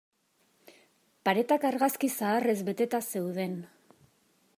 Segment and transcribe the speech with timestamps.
[1.29, 3.55] Paretak argazki zaharrez beteta zeuden.